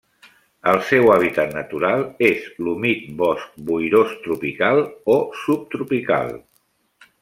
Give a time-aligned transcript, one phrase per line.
[0.69, 2.01] El seu hàbitat natural
[2.31, 4.85] és l'humit bosc boirós tropical
[5.17, 6.39] o subtropical.